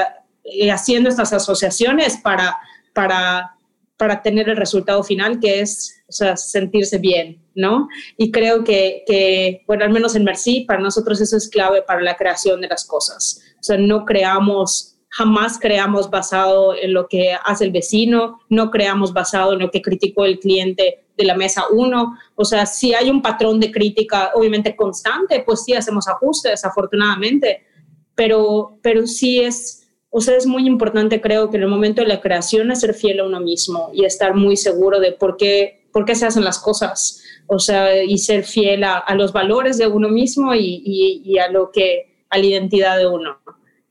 [0.71, 2.57] haciendo estas asociaciones para,
[2.95, 3.57] para,
[3.97, 7.89] para tener el resultado final, que es, o sea, sentirse bien, ¿no?
[8.17, 12.01] Y creo que, que, bueno, al menos en Merci, para nosotros eso es clave para
[12.01, 13.43] la creación de las cosas.
[13.61, 19.13] O sea, no creamos jamás creamos basado en lo que hace el vecino, no creamos
[19.13, 22.17] basado en lo que criticó el cliente de la mesa uno.
[22.37, 27.67] O sea, si hay un patrón de crítica obviamente constante, pues sí hacemos ajustes, afortunadamente,
[28.15, 32.09] pero, pero sí es, o sea, es muy importante creo que en el momento de
[32.09, 35.89] la creación es ser fiel a uno mismo y estar muy seguro de por qué,
[35.93, 39.89] por qué se hacen las cosas, o sea, y ser fiel a, los valores de
[39.89, 43.39] uno mismo y, y, a lo que, a la identidad de uno.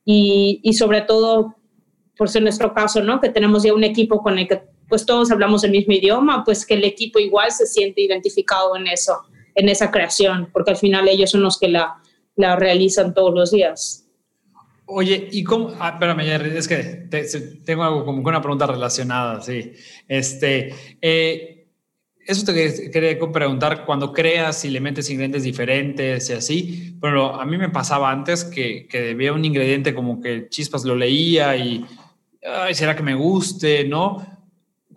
[0.06, 1.56] Y, y sobre todo,
[2.18, 3.20] por ser nuestro caso, ¿no?
[3.20, 6.66] Que tenemos ya un equipo con el que pues todos hablamos el mismo idioma, pues
[6.66, 9.22] que el equipo igual se siente identificado en eso,
[9.56, 12.02] en esa creación, porque al final ellos son los que la,
[12.36, 14.08] la realizan todos los días.
[14.86, 15.74] Oye, ¿y cómo?
[15.80, 16.22] Ah, espérame,
[16.56, 16.78] es que
[17.66, 19.74] tengo algo como una pregunta relacionada, sí.
[20.08, 21.68] Este, eh,
[22.26, 27.46] eso te quería preguntar, cuando creas y le metes ingredientes diferentes y así, pero a
[27.46, 31.86] mí me pasaba antes que, que veía un ingrediente como que chispas lo leía y,
[32.44, 33.84] ay, ¿será que me guste?
[33.84, 34.37] ¿No?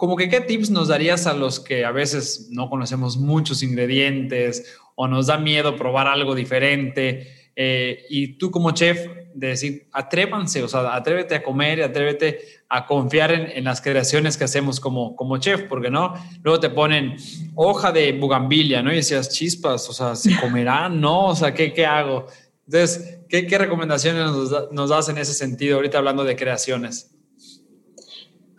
[0.00, 4.78] Como que, ¿qué tips nos darías a los que a veces no conocemos muchos ingredientes
[4.94, 7.50] o nos da miedo probar algo diferente?
[7.54, 12.40] Eh, y tú como chef, de decir, atrévanse, o sea, atrévete a comer y atrévete
[12.70, 17.16] a confiar en, las creaciones que hacemos como, como chef, porque no, luego te ponen
[17.54, 18.90] hoja de bugambilia, ¿no?
[18.90, 20.98] Y decías, chispas, o sea, ¿se comerán?
[20.98, 22.24] No, o sea, ¿qué, qué hago?
[22.64, 27.19] Entonces, ¿qué, qué recomendaciones nos, nos das en ese sentido, ahorita hablando de creaciones?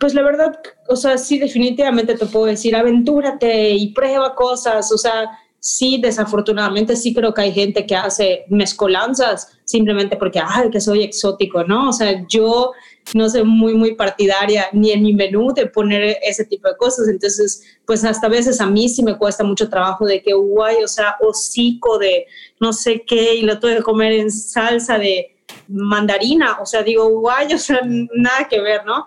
[0.02, 4.98] Pues la verdad, o sea, sí, definitivamente te puedo decir, aventúrate y prueba cosas, o
[4.98, 10.80] sea, sí, desafortunadamente sí creo que hay gente que hace mezcolanzas simplemente porque, ay, que
[10.80, 11.90] soy exótico, ¿no?
[11.90, 12.72] O sea, yo
[13.14, 17.06] no soy muy, muy partidaria ni en mi menú de poner ese tipo de cosas.
[17.06, 20.88] Entonces, pues hasta veces a mí sí me cuesta mucho trabajo de que, guay, o
[20.88, 22.26] sea, hocico de
[22.58, 25.36] no sé qué y lo tuve que comer en salsa de
[25.68, 26.58] mandarina.
[26.60, 29.06] O sea, digo, guay, o sea, nada que ver, ¿no?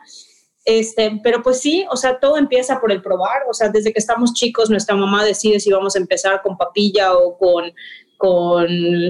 [0.65, 3.99] Este, pero pues sí, o sea, todo empieza por el probar, o sea, desde que
[3.99, 7.71] estamos chicos nuestra mamá decide si vamos a empezar con papilla o con,
[8.17, 8.65] con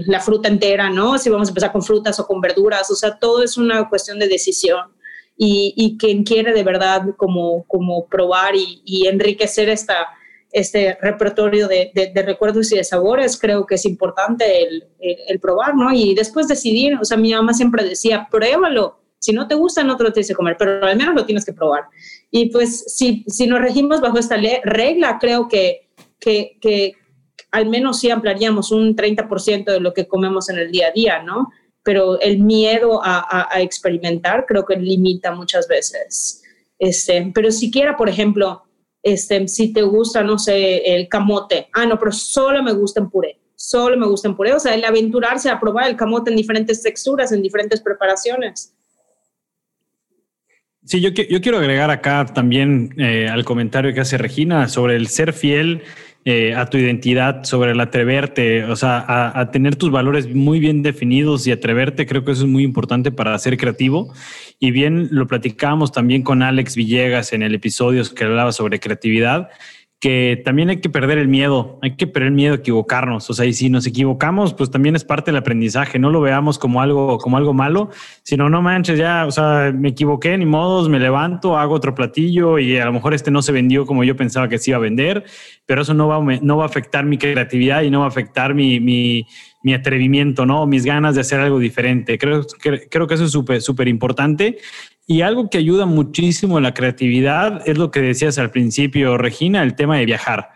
[0.05, 1.17] la fruta entera, ¿no?
[1.17, 4.19] Si vamos a empezar con frutas o con verduras, o sea, todo es una cuestión
[4.19, 4.91] de decisión.
[5.37, 10.07] Y, quien quiere de verdad como, como probar y, enriquecer esta,
[10.51, 15.39] este repertorio de, de, recuerdos y de sabores, creo que es importante el, el, el,
[15.41, 15.93] probar, ¿no?
[15.93, 19.97] Y después decidir, o sea, mi mamá siempre decía, pruébalo, si no te gusta, no
[19.97, 21.85] te lo tienes que comer, pero al menos lo tienes que probar.
[22.31, 26.93] Y pues si, si nos regimos bajo esta regla, creo que, que, que
[27.51, 31.23] al menos sí ampliaríamos un 30% de lo que comemos en el día a día,
[31.23, 31.49] ¿no?
[31.83, 36.43] Pero el miedo a, a, experimentar creo que limita muchas veces.
[36.77, 38.63] Este, pero siquiera, por ejemplo,
[39.01, 43.09] este, si te gusta, no sé, el camote, ah, no, pero solo me gusta en
[43.09, 46.37] puré, solo me gusta en puré, o sea, el aventurarse a probar el camote en
[46.37, 48.73] diferentes texturas, en diferentes preparaciones.
[50.85, 55.33] Sí, yo, quiero agregar acá también eh, al comentario que hace Regina sobre el ser
[55.33, 55.81] fiel
[56.25, 60.83] eh, a tu identidad, sobre el atreverte, o sea, a, tener tus valores muy bien
[60.83, 64.13] definidos y atreverte, creo que eso es muy importante para ser creativo.
[64.59, 69.49] Y bien, lo platicábamos también con Alex Villegas en el episodio que hablaba sobre creatividad
[69.99, 73.29] que también hay que perder el miedo, hay que perder el miedo a equivocarnos.
[73.29, 75.99] O sea, y si nos equivocamos, pues también es parte del aprendizaje.
[75.99, 77.89] No lo veamos como algo, como algo malo,
[78.23, 82.59] sino no manches, ya, o sea, me equivoqué, ni modos, me levanto, hago otro platillo
[82.59, 84.81] y a lo mejor este no se vendió como yo pensaba que se iba a
[84.81, 85.23] vender,
[85.65, 88.53] pero eso no va, no va a afectar mi creatividad y no va a afectar
[88.53, 89.25] mi, mi,
[89.63, 90.67] mi atrevimiento, ¿no?
[90.67, 92.19] Mis ganas de hacer algo diferente.
[92.19, 94.59] Creo, que, creo que eso es súper, súper importante.
[95.07, 99.61] Y algo que ayuda muchísimo en la creatividad es lo que decías al principio, Regina,
[99.61, 100.49] el tema de viajar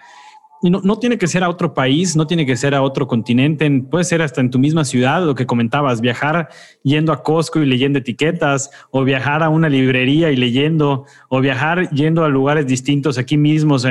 [0.62, 3.70] no, no, tiene que ser a otro país, no tiene que ser a otro continente,
[3.90, 6.50] puede ser hasta en tu misma ciudad, lo que comentabas, viajar
[6.84, 11.90] yendo a Costco y leyendo etiquetas, o viajar a una librería y leyendo, o viajar
[11.92, 13.86] yendo a lugares distintos aquí mismos,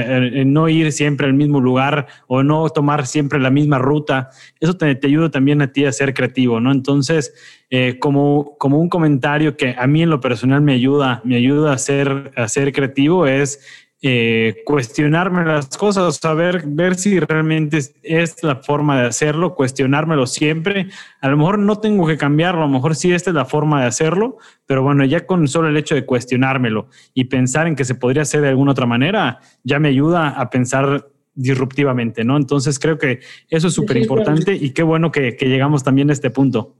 [0.46, 4.31] no ir siempre al mismo lugar o no tomar siempre la misma ruta.
[4.61, 6.72] Eso te, te ayuda también a ti a ser creativo, ¿no?
[6.72, 7.33] Entonces,
[7.70, 11.74] eh, como, como un comentario que a mí en lo personal me ayuda, me ayuda
[11.74, 13.61] a ser, a ser creativo es
[14.00, 20.88] eh, cuestionarme las cosas, saber, ver si realmente es, la forma de hacerlo, cuestionármelo siempre.
[21.20, 23.80] A lo mejor no tengo que cambiarlo, a lo mejor sí esta es la forma
[23.80, 27.84] de hacerlo, pero bueno, ya con solo el hecho de cuestionármelo y pensar en que
[27.84, 32.37] se podría hacer de alguna otra manera, ya me ayuda a pensar disruptivamente, ¿no?
[32.37, 36.30] Entonces creo que eso es súper importante y qué bueno que llegamos también a este
[36.30, 36.76] punto.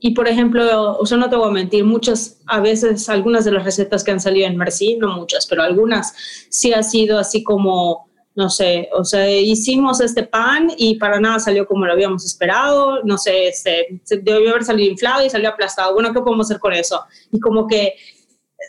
[0.00, 3.52] Y por ejemplo, o sea, no te voy a mentir, muchas, a veces algunas de
[3.52, 6.14] las recetas que han salido en Merci, no muchas, pero algunas
[6.50, 11.40] sí ha sido así como, no sé, o sea, hicimos este pan y para nada
[11.40, 15.94] salió como lo habíamos esperado, no sé, este, debió haber salido inflado y salió aplastado.
[15.94, 17.02] Bueno, ¿qué podemos hacer con eso?
[17.32, 17.94] Y como que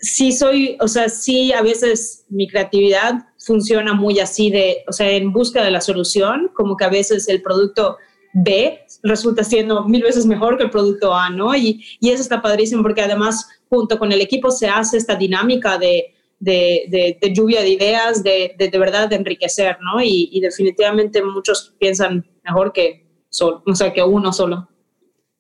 [0.02, 5.12] sí soy, o sea, sí a veces mi creatividad funciona muy así de, o sea,
[5.12, 7.98] en busca de la solución, como que a veces el producto
[8.34, 11.56] B resulta siendo mil veces mejor que el producto A, ¿no?
[11.56, 15.78] Y, y eso está padrísimo porque además junto con el equipo se hace esta dinámica
[15.78, 20.02] de, de, de, lluvia de ideas, de, de, verdad de enriquecer, ¿no?
[20.02, 24.68] Y, y, definitivamente muchos piensan mejor que solo, o sea, que uno solo.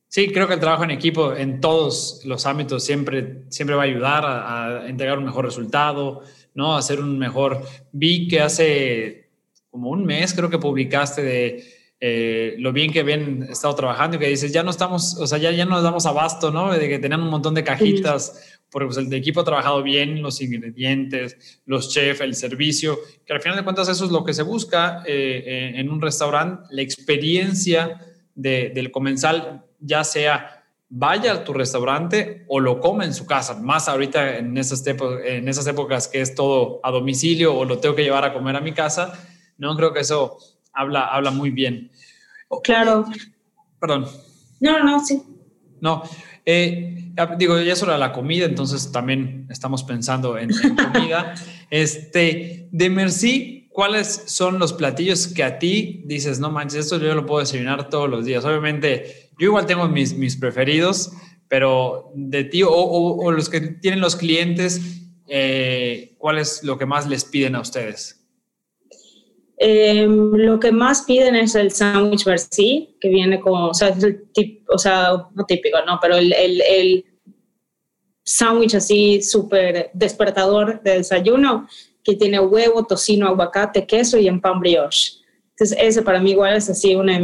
[0.08, 3.86] Sí, creo que el trabajo en equipo en todos los ámbitos siempre, siempre va a
[3.86, 6.76] ayudar a, a entregar un mejor resultado, ¿no?
[6.76, 7.62] A hacer un mejor.
[7.92, 9.30] Vi que hace
[9.70, 14.20] como un mes creo que publicaste de eh, lo bien que habían estado trabajando y
[14.20, 16.72] que dices, ya no estamos, o sea, ya, ya nos damos abasto, ¿no?
[16.72, 20.42] De que tenían un montón de cajitas, porque pues, el equipo ha trabajado bien, los
[20.42, 24.44] ingredientes, los chefs, el servicio, que al final de cuentas eso es lo que se
[24.44, 28.02] busca eh, eh, en un restaurante, la experiencia
[28.34, 30.56] del comensal, ya sea
[30.90, 35.48] vaya a tu restaurante o lo come en su casa, más ahorita en esas, en
[35.48, 38.62] esas épocas que es todo a domicilio o lo tengo que llevar a comer a
[38.62, 39.14] mi casa,
[39.58, 40.38] no creo que eso
[40.80, 41.92] habla, habla muy bien.
[42.64, 43.06] Claro.
[43.80, 44.08] Perdón.
[44.60, 45.22] No, no, sí.
[45.82, 46.04] No,
[46.46, 50.50] eh, digo, ya sobre la comida, entonces también estamos pensando en,
[50.94, 51.36] comida.
[51.70, 57.16] este, de Merci, ¿cuáles son los platillos que a ti dices, no manches, esto yo
[57.16, 58.44] lo puedo desayunar todos los días?
[58.46, 61.12] Obviamente, yo igual tengo mis, mis preferidos,
[61.48, 64.82] pero de ti o, los que tienen los clientes,
[65.28, 68.19] eh, ¿cuál es lo que más les piden a ustedes?
[69.62, 75.46] Em, lo que más piden es el sándwich Bercy, que viene como, o sea, no
[75.46, 76.00] típico, ¿no?
[76.02, 77.06] Pero el, el, el
[78.24, 81.68] sándwich así súper despertador de desayuno,
[82.06, 85.20] que tiene huevo, tocino, aguacate, queso y en pan brioche.
[85.50, 87.20] Entonces, ese para mí igual es así una...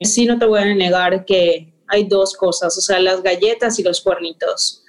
[0.00, 3.82] Sí, no te voy a negar que hay dos cosas, o sea, las galletas y
[3.82, 4.81] los cuernitos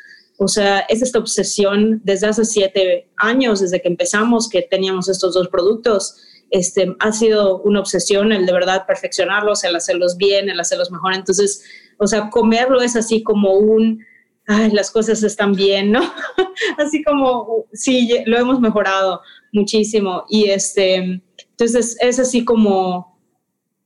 [0.43, 5.33] o sea, es esta obsesión desde hace siete años, desde que empezamos, que teníamos estos
[5.35, 6.17] dos productos.
[6.49, 11.13] Este, ha sido una obsesión el de verdad perfeccionarlos, el hacerlos bien, el hacerlos mejor.
[11.13, 11.63] Entonces,
[11.97, 14.03] o sea, comerlo es así como un,
[14.45, 16.01] ay, las cosas están bien, ¿no?
[16.77, 19.21] así como, sí, lo hemos mejorado
[19.53, 20.25] muchísimo.
[20.27, 23.17] Y este, entonces es así como,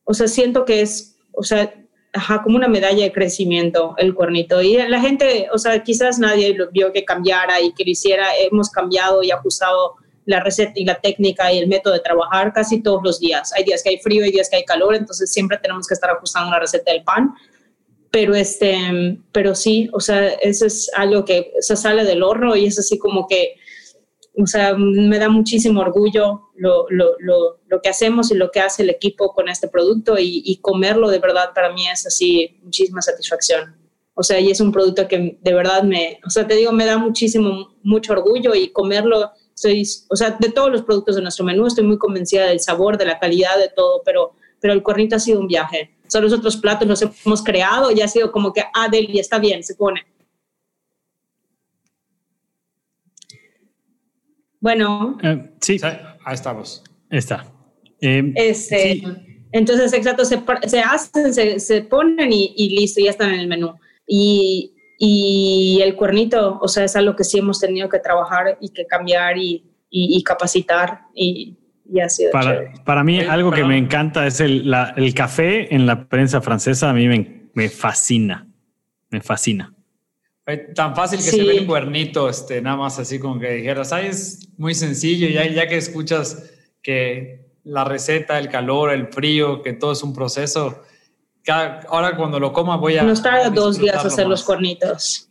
[0.05, 1.71] o sea, siento que es, o sea,
[2.17, 4.61] ajá, como una medalla de crecimiento el cuernito.
[4.61, 8.25] Y la gente, o sea, quizás nadie lo vio que cambiara y que lo hiciera.
[8.39, 12.81] Hemos cambiado y ajustado la receta y la técnica y el método de trabajar casi
[12.81, 13.53] todos los días.
[13.53, 16.09] Hay días que hay frío, hay días que hay calor, entonces siempre tenemos que estar
[16.09, 17.33] ajustando la receta del pan.
[18.11, 22.65] Pero, este, pero sí, o sea, eso es algo que se sale del horno y
[22.65, 23.55] es así como que
[24.39, 28.59] o sea, me da muchísimo orgullo lo, lo, lo, lo, que hacemos y lo que
[28.59, 32.57] hace el equipo con este producto y, y, comerlo de verdad para mí es así
[32.63, 33.75] muchísima satisfacción.
[34.13, 36.85] O sea, y es un producto que de verdad me, o sea, te digo, me
[36.85, 41.45] da muchísimo, mucho orgullo y comerlo, estoy, o sea, de todos los productos de nuestro
[41.45, 45.15] menú estoy muy convencida del sabor, de la calidad, de todo, pero, pero el cuernito
[45.15, 45.95] ha sido un viaje.
[46.05, 49.19] O sea, los otros platos los hemos creado y ha sido como que, ah, Deli,
[49.19, 50.05] está bien, se pone
[54.59, 55.17] Bueno.
[55.23, 55.79] Eh, sí.
[55.83, 56.83] Ahí estamos.
[57.09, 57.45] Está.
[58.01, 59.01] Eh, este,
[59.51, 63.47] Entonces, exacto, se, se hacen, se, se ponen y, y, listo, ya están en el
[63.47, 63.73] menú.
[64.07, 68.69] Y, y, el cuernito, o sea, es algo que sí hemos tenido que trabajar y
[68.69, 71.57] que cambiar y, y capacitar y,
[71.89, 75.73] y ha sido para, para mí, algo que me encanta es el, la, el café
[75.73, 76.89] en la prensa francesa.
[76.89, 78.47] A mí me, me fascina.
[79.09, 79.73] Me fascina.
[80.73, 84.07] Tan fácil que se ve el cuernito, este, nada más así como que dijeras, ay,
[84.07, 89.73] es muy sencillo, ya, ya que escuchas que la receta, el calor, el frío, que
[89.73, 90.83] todo es un proceso.
[91.89, 93.03] ahora cuando lo coma voy a...
[93.03, 95.29] Nos tarda dos días hacer los cuernitos.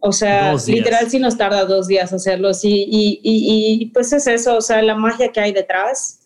[0.00, 4.26] O sea, literal sí nos tarda dos días hacerlos y, y, y, y, pues es
[4.26, 6.20] eso, o sea, la magia que hay detrás.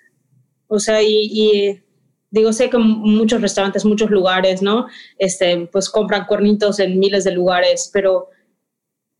[0.68, 1.82] O sea, y
[2.30, 4.86] digo, sé que muchos restaurantes, muchos lugares, ¿no?
[5.18, 8.28] Este, pues compran cuernitos en miles de lugares, pero,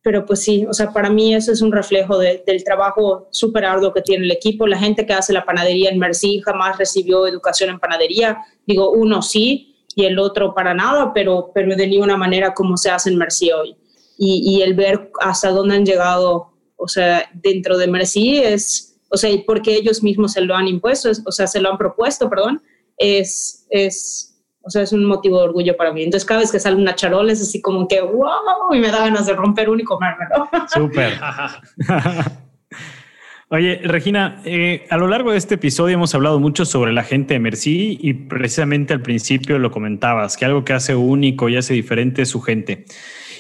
[0.02, 3.92] pero pues sí, o sea, para mí eso es un reflejo del trabajo súper arduo
[3.92, 4.66] que tiene el equipo.
[4.66, 8.38] La gente que hace la panadería en Merci jamás recibió educación en panadería.
[8.66, 12.90] Digo, uno sí y el otro para nada, pero, pero de ninguna manera como se
[12.90, 13.76] hace en Merci hoy.
[14.16, 19.16] Y, y el ver hasta dónde han llegado, o sea, dentro de Merci es, o
[19.16, 22.62] sea, porque ellos mismos se lo han impuesto, o sea, se lo han propuesto, perdón,
[23.00, 26.04] es, es, o sea, es un motivo de orgullo para mí.
[26.04, 29.00] Entonces, cada vez que sale una charola es así como que, wow, y me da
[29.00, 30.48] ganas de romper uno y comérmelo.
[30.68, 31.14] Súper.
[33.52, 37.34] Oye, Regina, eh, a lo largo de este episodio hemos hablado mucho sobre la gente
[37.34, 41.74] de Merci y precisamente al principio lo comentabas, que algo que hace único y hace
[41.74, 42.84] diferente es su gente.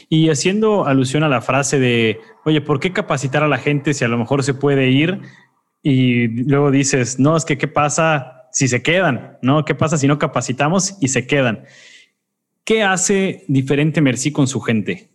[0.08, 4.04] Y haciendo alusión a la frase de, oye, ¿por qué capacitar a la gente si
[4.04, 5.20] a lo mejor se puede ir?
[5.80, 9.64] Y luego dices, no, es que qué pasa si se quedan, ¿no?
[9.64, 11.64] ¿Qué pasa si no capacitamos y se quedan?
[12.64, 15.10] ¿Qué hace diferente Merci con su gente?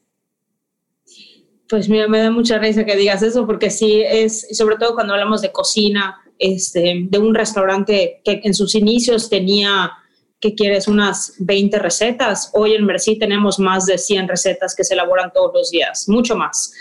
[1.68, 5.14] Pues mira, me da mucha risa que digas eso, porque sí es, sobre todo cuando
[5.14, 9.92] hablamos de cocina, este, de un restaurante que en sus inicios tenía,
[10.40, 10.88] ¿qué quieres?
[10.88, 12.52] Unas 20 recetas.
[12.54, 16.36] Hoy en Merci tenemos más de 100 recetas que se elaboran todos los días, mucho
[16.36, 16.74] más.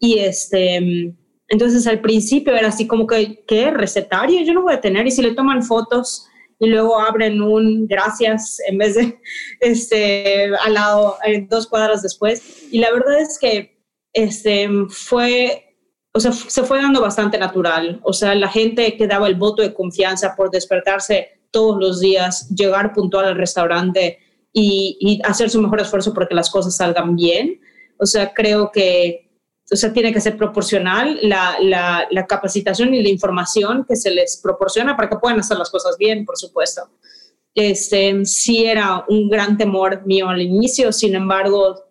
[0.00, 1.14] Y este,
[1.52, 3.70] Entonces al principio era así como que, ¿qué?
[3.70, 4.42] ¿Recetario?
[4.42, 5.06] Yo no voy a tener.
[5.06, 6.26] Y si le toman fotos
[6.58, 9.20] y luego abren un gracias en vez de
[9.60, 12.72] este, al lado, eh, dos cuadras después.
[12.72, 13.78] Y la verdad es que
[14.14, 15.76] este, fue,
[16.14, 18.00] o sea, se fue dando bastante natural.
[18.02, 22.48] O sea, la gente que daba el voto de confianza por despertarse todos los días,
[22.48, 24.20] llegar puntual al restaurante
[24.54, 27.60] y, y hacer su mejor esfuerzo porque las cosas salgan bien.
[27.98, 29.31] O sea, creo que
[29.76, 34.38] sea, tiene que ser proporcional la, la, la, capacitación y la información que se les
[34.42, 36.82] proporciona para que puedan hacer las cosas bien, por supuesto.
[37.54, 41.84] Este, sí era un gran temor mío al inicio, sin embargo,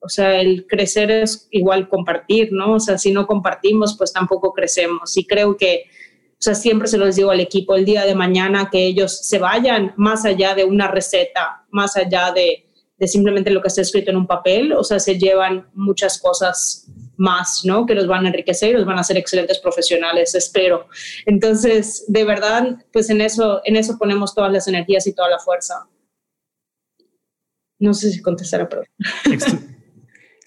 [0.00, 2.74] o sea, el crecer es igual compartir, ¿no?
[2.74, 5.16] O sea, si no compartimos, pues tampoco crecemos.
[5.16, 5.84] Y creo que,
[6.32, 9.38] o sea, siempre se los digo al equipo el día de mañana que ellos se
[9.38, 12.67] vayan más allá de una receta, más allá de,
[12.98, 16.86] de simplemente lo que está escrito en un papel, o sea, se llevan muchas cosas
[17.16, 17.86] más, ¿no?
[17.86, 20.88] Que los van a enriquecer y los van a hacer excelentes profesionales, espero.
[21.26, 25.38] Entonces, de verdad, pues en eso, en eso ponemos todas las energías y toda la
[25.38, 25.88] fuerza.
[27.78, 28.82] No sé si contestará, pero...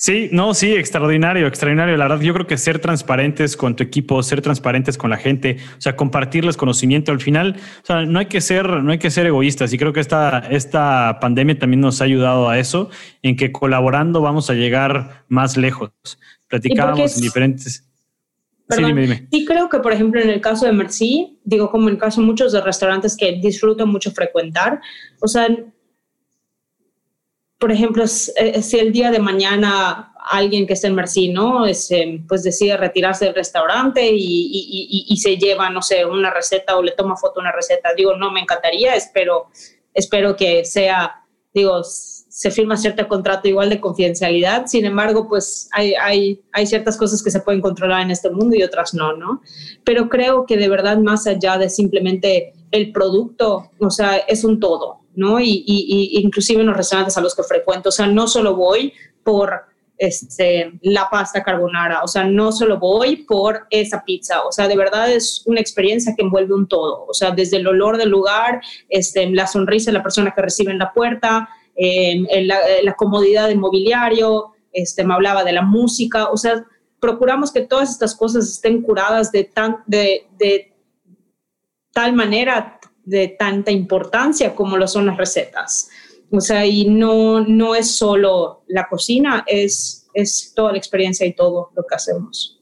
[0.02, 1.96] Sí, no, sí, extraordinario, extraordinario.
[1.96, 5.58] La verdad, yo creo que ser transparentes con tu equipo, ser transparentes con la gente,
[5.78, 9.12] o sea, compartirles conocimiento al final, o sea, no hay que ser, no hay que
[9.12, 9.72] ser egoístas.
[9.74, 12.90] Y creo que esta, esta pandemia también nos ha ayudado a eso,
[13.22, 15.92] en que colaborando vamos a llegar más lejos
[16.48, 17.88] platicábamos en diferentes...
[18.72, 19.28] sí, dime, dime.
[19.32, 22.22] sí, creo que, por ejemplo, en el caso de Merci, digo, como en el caso
[22.22, 24.82] de muchos de restaurantes que disfruto mucho frecuentar,
[25.20, 25.48] o sea,
[27.62, 28.04] por ejemplo,
[28.38, 31.68] eh, si el día de mañana alguien que esté en Merci, ¿no?
[31.68, 36.32] Es, eh, pues decide retirarse del restaurante y, y, y, se lleva, no sé, una
[36.32, 37.94] receta o le toma foto una receta.
[37.96, 39.50] Digo, no, me encantaría, espero,
[39.94, 45.94] espero que sea, digo, se firma cierto contrato igual de confidencialidad, sin embargo, pues hay,
[45.94, 49.44] hay, hay, ciertas cosas que se pueden controlar en este mundo y otras no, ¿no?
[49.84, 54.60] Pero creo que de verdad, más allá de simplemente el producto, o sea, es un
[54.60, 55.40] todo, ¿no?
[55.40, 58.94] Y, y, inclusive en los restaurantes a los que frecuento, o sea, no solo voy
[59.24, 59.66] por
[59.98, 64.76] este, la pasta carbonara, o sea, no solo voy por esa pizza, o sea, de
[64.76, 68.62] verdad es una experiencia que envuelve un todo, o sea, desde el olor del lugar,
[68.90, 73.60] este, la sonrisa de la persona que recibe en la puerta, en, la, comodidad del
[73.60, 76.66] mobiliario, este, me hablaba de la música, o sea,
[77.00, 80.74] procuramos que todas estas cosas estén curadas de, tan, de
[81.94, 85.90] tal manera, de tanta importancia como lo son las recetas.
[86.32, 91.34] O sea, y no, no es solo la cocina, es, es toda la experiencia y
[91.34, 92.62] todo lo que hacemos.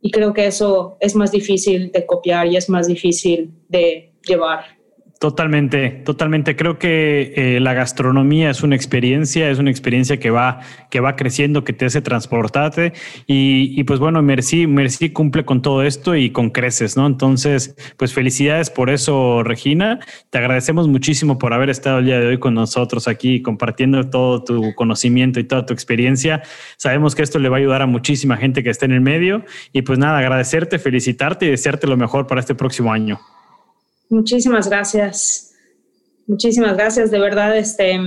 [0.00, 4.75] Y creo que eso es más difícil de copiar y es más difícil de llevar.
[5.18, 6.56] Totalmente, totalmente.
[6.56, 10.60] Creo que eh, la gastronomía es una experiencia, es una experiencia que va,
[10.90, 12.92] que va creciendo, que te hace transportarte
[13.26, 17.06] y, pues bueno, Merci, Merci cumple con todo esto y con creces, ¿no?
[17.06, 20.00] Entonces, pues felicidades por eso, Regina.
[20.28, 24.44] Te agradecemos muchísimo por haber estado el día de hoy con nosotros aquí compartiendo todo
[24.44, 26.42] tu conocimiento y toda tu experiencia.
[26.76, 29.46] Sabemos que esto le va a ayudar a muchísima gente que esté en el medio
[29.72, 33.18] y pues nada, agradecerte, felicitarte y desearte lo mejor para este próximo año.
[34.08, 35.54] Muchísimas gracias.
[36.26, 37.10] Muchísimas gracias.
[37.10, 37.98] De verdad, este,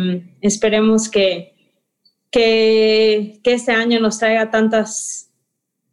[0.41, 1.53] esperemos que,
[2.31, 5.31] que, este año nos traiga tantas,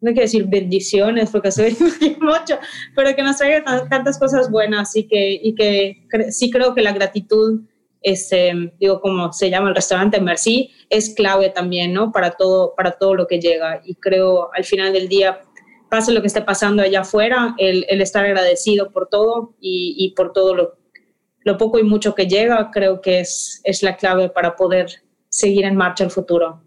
[0.00, 1.76] no quiero decir bendiciones porque soy
[2.20, 2.58] mucho,
[2.94, 6.92] pero que nos traiga tantas cosas buenas y que, y que sí creo que la
[6.92, 7.62] gratitud,
[8.02, 12.12] este, digo, como se llama el restaurante Merci, es clave también, ¿no?
[12.12, 13.80] Para todo, para todo lo que llega.
[13.84, 15.45] Y creo al final del día
[15.88, 20.54] pase lo que esté pasando allá afuera, el, estar agradecido por todo y, por todo
[20.54, 25.64] lo, poco y mucho que llega, creo que es, es la clave para poder seguir
[25.64, 26.62] en marcha el futuro.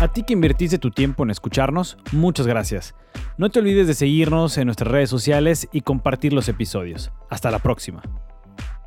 [0.00, 2.94] A ti que invertiste tu tiempo en escucharnos, muchas gracias.
[3.36, 7.12] No te olvides de seguirnos en nuestras redes sociales y compartir los episodios.
[7.28, 8.02] Hasta la próxima.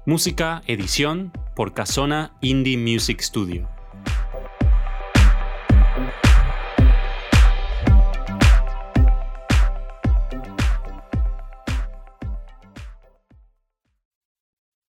[0.06, 3.70] Música, edición por Casona Indie Music Studio.